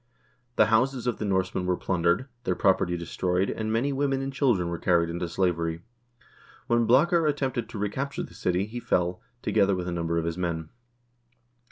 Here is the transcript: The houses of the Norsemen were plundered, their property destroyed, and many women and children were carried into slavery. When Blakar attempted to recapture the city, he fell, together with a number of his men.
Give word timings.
The 0.55 0.65
houses 0.73 1.05
of 1.05 1.19
the 1.19 1.25
Norsemen 1.25 1.67
were 1.67 1.77
plundered, 1.77 2.25
their 2.43 2.55
property 2.55 2.97
destroyed, 2.97 3.51
and 3.51 3.71
many 3.71 3.93
women 3.93 4.19
and 4.19 4.33
children 4.33 4.67
were 4.69 4.79
carried 4.79 5.11
into 5.11 5.29
slavery. 5.29 5.83
When 6.65 6.87
Blakar 6.87 7.27
attempted 7.27 7.69
to 7.69 7.77
recapture 7.77 8.23
the 8.23 8.33
city, 8.33 8.65
he 8.65 8.79
fell, 8.79 9.21
together 9.43 9.75
with 9.75 9.87
a 9.87 9.91
number 9.91 10.17
of 10.17 10.25
his 10.25 10.39
men. 10.39 10.69